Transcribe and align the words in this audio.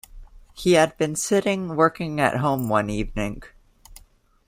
He 0.55 0.71
had 0.71 0.97
been 0.97 1.15
sitting 1.15 1.75
working 1.75 2.19
at 2.19 2.37
home 2.37 2.69
one 2.69 2.89
evening. 2.89 3.43